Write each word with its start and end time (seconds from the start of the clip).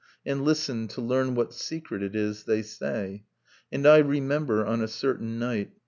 And 0.25 0.41
listen, 0.43 0.87
to 0.87 0.99
learn 1.01 1.35
what 1.35 1.53
secret 1.53 2.01
it 2.01 2.15
is 2.15 2.45
they 2.45 2.63
say... 2.63 3.23
And 3.71 3.85
I 3.85 3.99
remember, 3.99 4.65
on 4.65 4.81
a 4.81 4.87
certain 4.87 5.37
night. 5.37 5.73